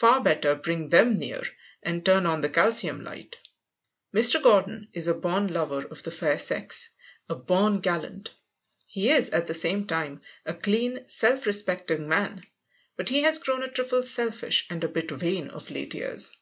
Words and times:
Far 0.00 0.20
better 0.20 0.56
bring 0.56 0.88
them 0.88 1.16
near 1.16 1.42
and 1.80 2.04
turn 2.04 2.26
on 2.26 2.40
the 2.40 2.48
calcium 2.48 3.04
light. 3.04 3.36
Mr. 4.12 4.42
Gordon 4.42 4.88
is 4.94 5.06
a 5.06 5.14
born 5.14 5.46
lover 5.46 5.86
of 5.86 6.02
the 6.02 6.10
fair 6.10 6.40
sex, 6.40 6.90
a 7.28 7.36
born 7.36 7.78
gallant. 7.78 8.30
He 8.88 9.10
is, 9.10 9.30
at 9.30 9.46
the 9.46 9.54
same 9.54 9.86
time, 9.86 10.22
a 10.44 10.54
clean, 10.54 11.08
self 11.08 11.46
respecting 11.46 12.08
man. 12.08 12.44
But 12.96 13.10
he 13.10 13.22
has 13.22 13.38
grown 13.38 13.62
a 13.62 13.70
trifle 13.70 14.02
selfish 14.02 14.66
and 14.70 14.82
a 14.82 14.88
bit 14.88 15.12
vain 15.12 15.50
of 15.50 15.70
late 15.70 15.94
years. 15.94 16.36